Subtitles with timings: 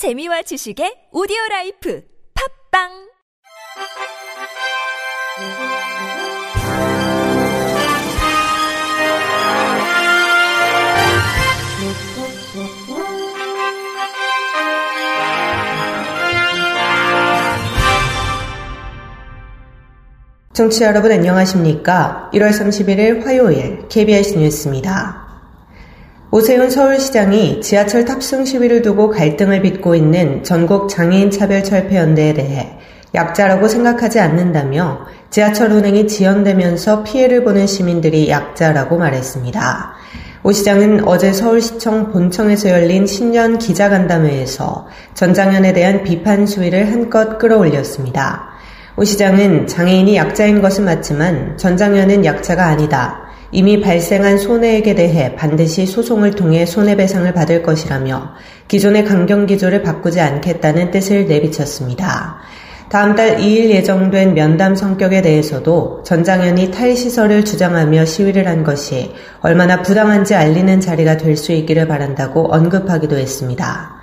[0.00, 2.02] 재미와 지식의 오디오 라이프
[2.72, 2.88] 팝빵
[20.54, 22.30] 청취자 여러분 안녕하십니까?
[22.32, 25.29] 1월 31일 화요일 KBS 뉴스입니다.
[26.32, 32.78] 오세훈 서울시장이 지하철 탑승 시위를 두고 갈등을 빚고 있는 전국 장애인 차별 철폐 연대에 대해
[33.12, 39.94] 약자라고 생각하지 않는다며 지하철 운행이 지연되면서 피해를 보는 시민들이 약자라고 말했습니다.
[40.44, 48.50] 오 시장은 어제 서울시청 본청에서 열린 신년 기자간담회에서 전장현에 대한 비판 수위를 한껏 끌어올렸습니다.
[48.96, 53.29] 오 시장은 장애인이 약자인 것은 맞지만 전장현은 약자가 아니다.
[53.52, 58.34] 이미 발생한 손해액에 대해 반드시 소송을 통해 손해배상을 받을 것이라며
[58.68, 62.38] 기존의 강경 기조를 바꾸지 않겠다는 뜻을 내비쳤습니다.
[62.90, 70.34] 다음 달 2일 예정된 면담 성격에 대해서도 전장현이 탈시설을 주장하며 시위를 한 것이 얼마나 부당한지
[70.34, 74.00] 알리는 자리가 될 수 있기를 바란다고 언급하기도 했습니다.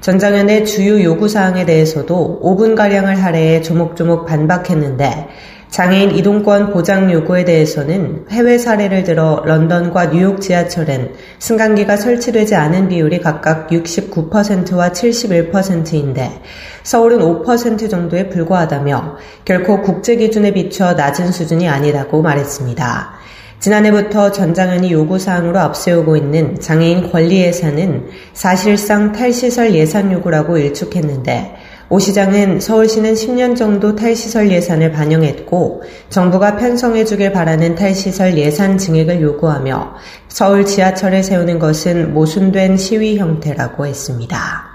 [0.00, 5.28] 전장현의 주요 요구사항에 대해서도 5분가량을 할애해 조목조목 반박했는데
[5.70, 13.20] 장애인 이동권 보장 요구에 대해서는 해외 사례를 들어 런던과 뉴욕 지하철엔 승강기가 설치되지 않은 비율이
[13.20, 16.42] 각각 69%와 71%인데
[16.82, 23.20] 서울은 5% 정도에 불과하다며 결코 국제 기준에 비춰 낮은 수준이 아니라고 말했습니다.
[23.60, 31.54] 지난해부터 전장현이 요구사항으로 앞세우고 있는 장애인 권리 예산은 사실상 탈시설 예산 요구라고 일축했는데
[31.92, 39.96] 오 시장은 서울시는 10년 정도 탈시설 예산을 반영했고 정부가 편성해주길 바라는 탈시설 예산 증액을 요구하며
[40.28, 44.69] 서울 지하철을 세우는 것은 모순된 시위 형태라고 했습니다.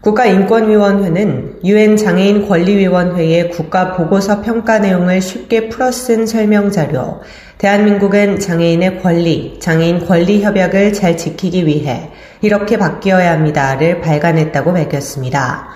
[0.00, 7.20] 국가인권위원회는 유엔 장애인 권리위원회의 국가 보고서 평가 내용을 쉽게 풀어 쓴 설명 자료
[7.58, 12.10] 대한민국은 장애인의 권리, 장애인 권리 협약을 잘 지키기 위해
[12.42, 15.70] 이렇게 바뀌어야 합니다를 발간했다고 밝혔습니다.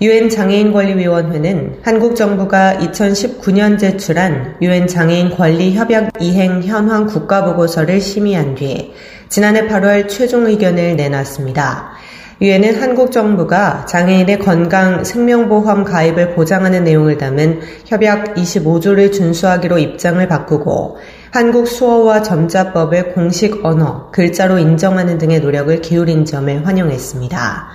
[0.00, 8.00] 유엔 장애인 권리위원회는 한국 정부가 2019년 제출한 유엔 장애인 권리 협약 이행 현황 국가 보고서를
[8.00, 8.92] 심의한 뒤
[9.28, 11.92] 지난해 8월 최종 의견을 내놨습니다.
[12.40, 20.98] 유엔은 한국 정부가 장애인의 건강 생명보험 가입을 보장하는 내용을 담은 협약 25조를 준수하기로 입장을 바꾸고
[21.32, 27.68] 한국 수어와 점자법을 공식 언어, 글자로 인정하는 등의 노력을 기울인 점을 환영했습니다.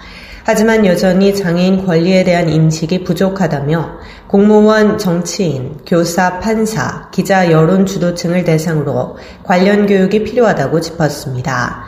[0.45, 9.17] 하지만 여전히 장애인 권리에 대한 인식이 부족하다며 공무원, 정치인, 교사, 판사, 기자, 여론 주도층을 대상으로
[9.43, 11.85] 관련 교육이 필요하다고 짚었습니다.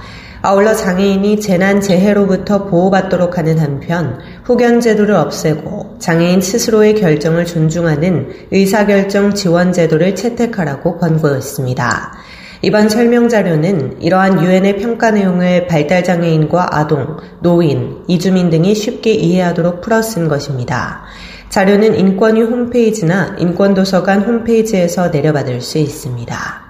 [0.48, 9.34] 아울러 장애인이 재난 재해로부터 보호받도록 하는 한편 후견 제도를 없애고 장애인 스스로의 결정을 존중하는 의사결정
[9.34, 12.14] 지원 제도를 채택하라고 권고했습니다.
[12.62, 19.82] 이번 설명 자료는 이러한 유엔의 평가 내용을 발달 장애인과 아동, 노인, 이주민 등이 쉽게 이해하도록
[19.82, 21.06] 풀어 쓴 것입니다.
[21.50, 26.65] 자료는 인권위 홈페이지나 인권도서관 홈페이지에서 내려받을 수 있습니다.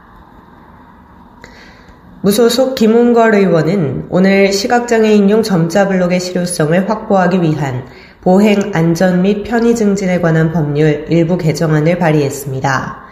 [2.26, 7.86] 무소속 김웅걸 의원은 오늘 시각장애인용 점자 블록의 실효성을 확보하기 위한
[8.22, 13.05] 보행 안전 및 편의 증진에 관한 법률 일부 개정안을 발의했습니다.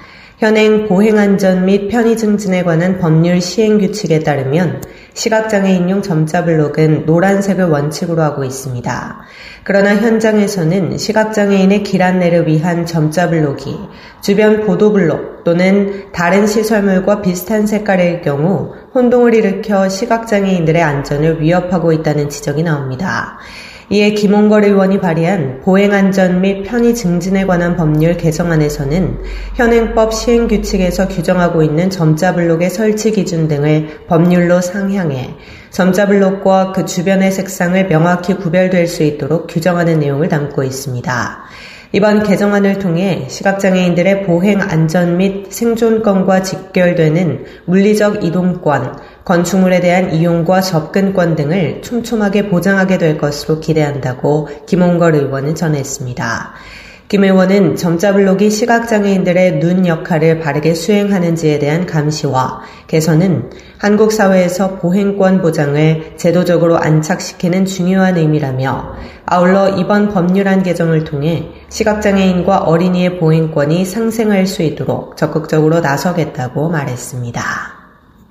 [0.44, 4.84] 현행 보행안전 및 편의 증진에 관한 법률 시행 규칙에 따르면
[5.14, 9.22] 시각장애인용 점자 블록은 노란색을 원칙으로 하고 있습니다.
[9.64, 13.80] 그러나 현장에서는 시각장애인의 길 안내를 위한 점자 블록이
[14.20, 22.28] 주변 보도 블록 또는 다른 시설물과 비슷한 색깔일 경우 혼동을 일으켜 시각장애인들의 안전을 위협하고 있다는
[22.28, 23.40] 지적이 나옵니다.
[23.94, 29.20] 이에 김홍걸 의원이 발의한 보행안전 및 편의 증진에 관한 법률 개정안에서는
[29.54, 35.36] 현행법 시행규칙에서 규정하고 있는 점자블록의 설치 기준 등을 법률로 상향해
[35.70, 41.44] 점자블록과 그 주변의 색상을 명확히 구별될 수 있도록 규정하는 내용을 담고 있습니다.
[41.96, 51.36] 이번 개정안을 통해 시각장애인들의 보행 안전 및 생존권과 직결되는 물리적 이동권, 건축물에 대한 이용과 접근권
[51.36, 56.54] 등을 촘촘하게 보장하게 될 것으로 기대한다고 김홍걸 의원은 전했습니다.
[57.14, 66.14] 김 의원은 점자블록이 시각장애인들의 눈 역할을 바르게 수행하는지에 대한 감시와 개선은 한국 사회에서 보행권 보장을
[66.18, 68.96] 제도적으로 안착시키는 중요한 의미라며
[69.28, 77.44] 아울러 이번 법률안 개정을 통해 시각장애인과 어린이의 보행권이 상생할 수 있도록 적극적으로 나서겠다고 말했습니다.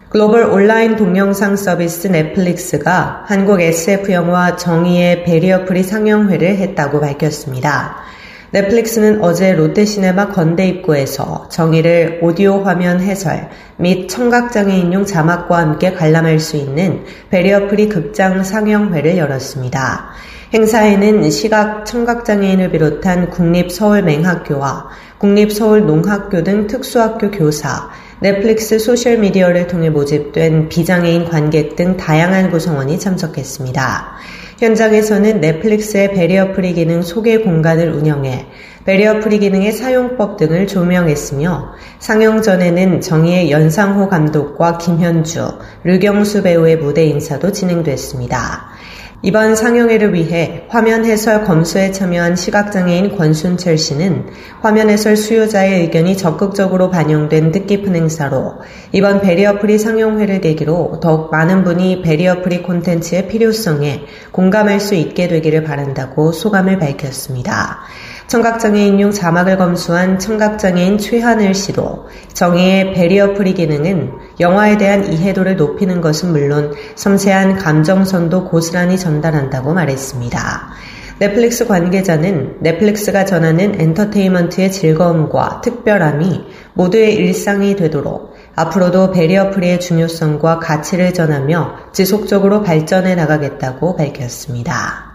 [0.08, 8.11] 글로벌 온라인 동영상 서비스 넷플릭스가 한국 SF 영화 정의의 베리어프리 상영회를 했다고 밝혔습니다.
[8.52, 16.58] 넷플릭스는 어제 롯데시네마 건대 입구에서 정의를 오디오 화면 해설 및 청각장애인용 자막과 함께 관람할 수
[16.58, 20.10] 있는 베리어프리 극장 상영회를 열었습니다.
[20.52, 27.88] 행사에는 시각 청각장애인을 비롯한 국립서울맹학교와 국립서울농학교 등 특수학교 교사,
[28.20, 34.12] 넷플릭스 소셜미디어를 통해 모집된 비장애인 관객 등 다양한 구성원이 참석했습니다.
[34.62, 38.46] 현장에서는 넷플릭스의 베리어 프리 기능 소개 공간을 운영해
[38.84, 47.04] 베리어 프리 기능의 사용법 등을 조명했으며 상영 전에는 정이의 연상호 감독과 김현주, 류경수 배우의 무대
[47.04, 48.70] 인사도 진행됐습니다.
[49.24, 54.26] 이번 상영회를 위해 화면 해설 검수에 참여한 시각장애인 권순철 씨는
[54.60, 58.54] 화면 해설 수요자의 의견이 적극적으로 반영된 뜻깊은 행사로
[58.90, 66.32] 이번 베리어프리 상영회를 계기로 더욱 많은 분이 베리어프리 콘텐츠의 필요성에 공감할 수 있게 되기를 바란다고
[66.32, 67.82] 소감을 밝혔습니다.
[68.26, 76.32] 청각장애인용 자막을 검수한 청각장애인 최하늘 씨도 정의의 베리어 프리 기능은 영화에 대한 이해도를 높이는 것은
[76.32, 80.72] 물론 섬세한 감정선도 고스란히 전달한다고 말했습니다.
[81.18, 86.44] 넷플릭스 관계자는 넷플릭스가 전하는 엔터테인먼트의 즐거움과 특별함이
[86.74, 95.12] 모두의 일상이 되도록 앞으로도 베리어 프리의 중요성과 가치를 전하며 지속적으로 발전해 나가겠다고 밝혔습니다.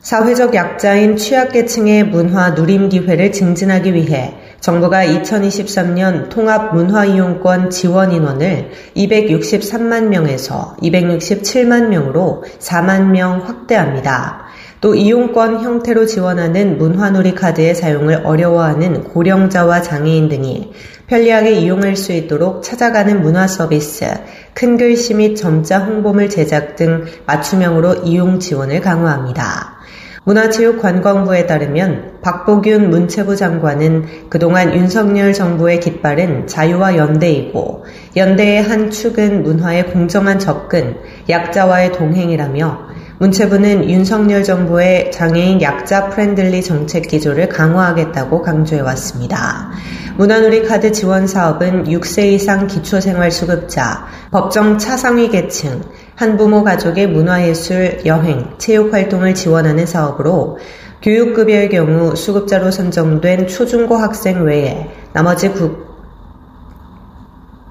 [0.00, 10.06] 사회적 약자인 취약계층의 문화 누림 기회를 증진하기 위해 정부가 2023년 통합 문화이용권 지원 인원을 263만
[10.06, 14.44] 명에서 267만 명으로 4만 명 확대합니다.
[14.80, 20.72] 또 이용권 형태로 지원하는 문화놀이 카드의 사용을 어려워하는 고령자와 장애인 등이
[21.08, 24.06] 편리하게 이용할 수 있도록 찾아가는 문화 서비스,
[24.54, 29.81] 큰 글씨 및 점자 홍보물 제작 등 맞춤형으로 이용 지원을 강화합니다.
[30.24, 37.84] 문화체육관광부에 따르면 박보균 문체부 장관은 그동안 윤석열 정부의 깃발은 자유와 연대이고
[38.14, 40.96] 연대의 한 축은 문화의 공정한 접근,
[41.28, 49.70] 약자와의 동행이라며 문체부는 윤석열 정부의 장애인 약자 friendly 정책 기조를 강화하겠다고 강조해왔습니다.
[50.16, 55.82] 문화누리 카드 지원 사업은 6세 이상 기초생활수급자, 법정 차상위 계층,
[56.14, 60.58] 한부모 가족의 문화예술, 여행, 체육 활동을 지원하는 사업으로
[61.02, 65.91] 교육급여의 경우 수급자로 선정된 초중고 학생 외에 나머지 국,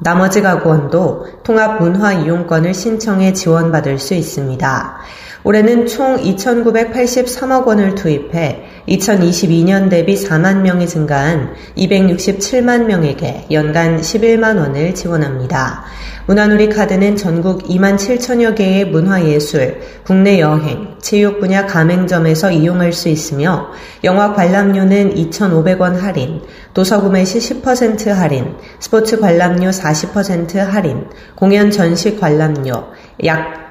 [0.04, 4.98] 나머지 가구원도 통합 문화 이용권을 신청해 지원받을 수 있습니다.
[5.44, 14.96] 올해는 총 2,983억 원을 투입해 2022년 대비 4만 명이 증가한 267만 명에게 연간 11만 원을
[14.96, 15.84] 지원합니다.
[16.26, 23.72] 문화놀이 카드는 전국 2만 7천여 개의 문화예술, 국내 여행, 체육 분야 가맹점에서 이용할 수 있으며
[24.04, 26.42] 영화 관람료는 2,500원 할인,
[26.74, 32.88] 도서 구매 시 10% 할인, 스포츠 관람료 40% 할인, 공연 전시 관람료,
[33.26, 33.62] 약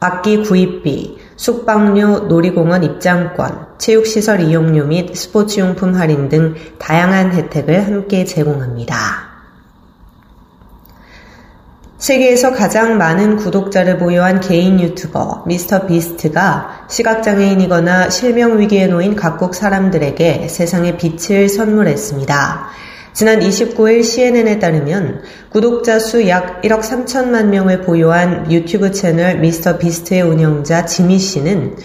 [0.00, 9.29] 악기 구입비, 숙박료, 놀이공원 입장권, 체육시설 이용료 및 스포츠용품 할인 등 다양한 혜택을 함께 제공합니다.
[12.00, 20.96] 세계에서 가장 많은 구독자를 보유한 개인 유튜버 미스터 비스트가 시각장애인이거나 실명위기에 놓인 각국 사람들에게 세상의
[20.96, 22.68] 빛을 선물했습니다.
[23.12, 25.20] 지난 29일 CNN에 따르면
[25.50, 31.76] 구독자 수 약 1억 3천만 명을 보유한 유튜브 채널 미스터 비스트의 운영자 지미 씨는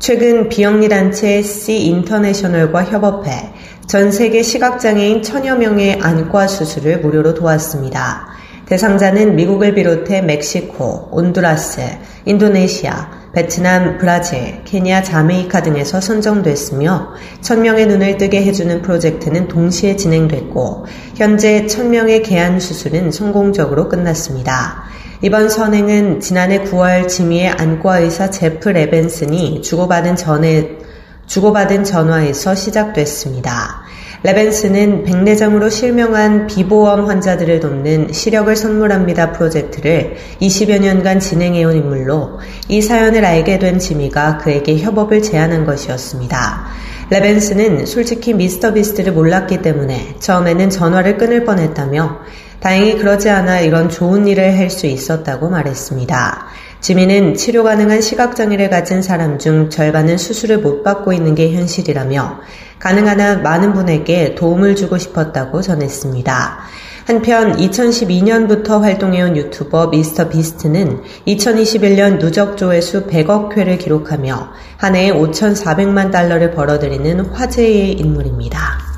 [0.00, 3.54] 최근 비영리 단체 C 인터내셔널과 협업해
[3.86, 8.41] 전 세계 시각장애인 천여 명의 안과 수술을 무료로 도왔습니다.
[8.72, 11.82] 대상자는 미국을 비롯해 멕시코, 온두라스,
[12.24, 17.12] 인도네시아, 베트남, 브라질, 케냐, 자메이카 등에서 선정됐으며
[17.42, 20.86] 1000명의 눈을 뜨게 해주는 프로젝트는 동시에 진행됐고
[21.16, 24.84] 현재 1000명의 개안 수술은 성공적으로 끝났습니다.
[25.20, 30.78] 이번 선행은 지난해 9월 지미의 안과 의사 제프 레벤슨이 주고받은 전에
[31.26, 33.81] 주고받은 전화에서 시작됐습니다.
[34.24, 42.38] 레벤스는 백내장으로 실명한 비보험 환자들을 돕는 시력을 선물합니다 프로젝트를 20여 년간 진행해온 인물로
[42.68, 46.66] 이 사연을 알게 된 지미가 그에게 협업을 제안한 것이었습니다.
[47.10, 52.20] 레벤스는 솔직히 미스터 비스트를 몰랐기 때문에 처음에는 전화를 끊을 뻔했다며
[52.60, 56.46] 다행히 그러지 않아 이런 좋은 일을 할 수 있었다고 말했습니다.
[56.82, 62.40] 지민은 치료 가능한 시각장애를 가진 사람 중 절반은 수술을 못 받고 있는 게 현실이라며
[62.80, 66.58] 가능한 한 많은 분에게 도움을 주고 싶었다고 전했습니다.
[67.06, 76.10] 한편 2012년부터 활동해온 유튜버 미스터 비스트는 2021년 누적 조회수 100억 회를 기록하며 한 해에 5,400만
[76.10, 78.91] 달러를 벌어들이는 화제의 인물입니다.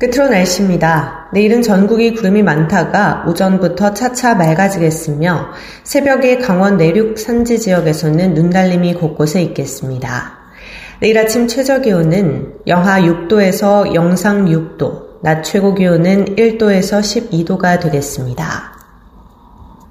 [0.00, 1.28] 끝으로 날씨입니다.
[1.34, 5.50] 내일은 전국이 구름이 많다가 오전부터 차차 맑아지겠으며
[5.84, 10.38] 새벽에 강원 내륙 산지 지역에서는 눈달림이 곳곳에 있겠습니다.
[11.00, 18.70] 내일 아침 최저 기온은 영하 6도에서 영상 6도, 낮 최고 기온은 1도에서 12도가 되겠습니다.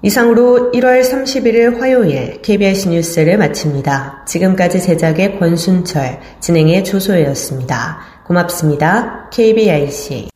[0.01, 4.23] 이상으로 1월 31일 화요일 KBS 뉴스를 마칩니다.
[4.25, 8.18] 지금까지 제작의 권순철, 진행의 조소혜였습니다.
[8.29, 9.27] 고맙습니다.
[9.31, 10.29] KBIC